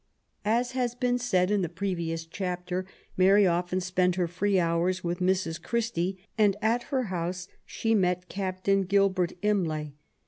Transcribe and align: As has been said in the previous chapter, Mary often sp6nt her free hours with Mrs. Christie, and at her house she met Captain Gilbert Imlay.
As 0.49 0.71
has 0.71 0.95
been 0.95 1.19
said 1.19 1.51
in 1.51 1.61
the 1.61 1.69
previous 1.69 2.25
chapter, 2.25 2.87
Mary 3.15 3.45
often 3.45 3.77
sp6nt 3.77 4.15
her 4.15 4.27
free 4.27 4.59
hours 4.59 5.03
with 5.03 5.19
Mrs. 5.19 5.61
Christie, 5.61 6.17
and 6.39 6.57
at 6.59 6.81
her 6.89 7.03
house 7.13 7.47
she 7.67 7.93
met 7.93 8.27
Captain 8.27 8.81
Gilbert 8.81 9.33
Imlay. 9.43 9.91